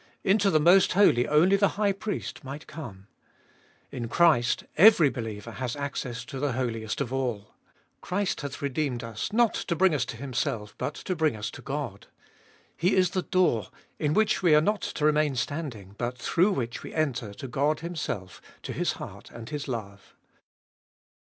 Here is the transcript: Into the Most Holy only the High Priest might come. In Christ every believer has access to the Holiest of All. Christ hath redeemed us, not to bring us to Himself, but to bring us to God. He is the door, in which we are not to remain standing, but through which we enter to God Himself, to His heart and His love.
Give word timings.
Into 0.23 0.49
the 0.49 0.59
Most 0.59 0.93
Holy 0.93 1.27
only 1.27 1.55
the 1.55 1.77
High 1.77 1.91
Priest 1.91 2.43
might 2.43 2.65
come. 2.65 3.05
In 3.91 4.07
Christ 4.07 4.63
every 4.75 5.11
believer 5.11 5.51
has 5.51 5.75
access 5.75 6.25
to 6.25 6.39
the 6.39 6.53
Holiest 6.53 7.01
of 7.01 7.13
All. 7.13 7.53
Christ 8.01 8.41
hath 8.41 8.63
redeemed 8.63 9.03
us, 9.03 9.31
not 9.31 9.53
to 9.53 9.75
bring 9.75 9.93
us 9.93 10.03
to 10.05 10.17
Himself, 10.17 10.73
but 10.79 10.95
to 10.95 11.15
bring 11.15 11.35
us 11.35 11.51
to 11.51 11.61
God. 11.61 12.07
He 12.75 12.95
is 12.95 13.11
the 13.11 13.21
door, 13.21 13.67
in 13.99 14.15
which 14.15 14.41
we 14.41 14.55
are 14.55 14.59
not 14.59 14.81
to 14.81 15.05
remain 15.05 15.35
standing, 15.35 15.93
but 15.99 16.17
through 16.17 16.53
which 16.53 16.81
we 16.81 16.95
enter 16.95 17.31
to 17.35 17.47
God 17.47 17.81
Himself, 17.81 18.41
to 18.63 18.73
His 18.73 18.93
heart 18.93 19.29
and 19.29 19.49
His 19.51 19.67
love. 19.67 20.15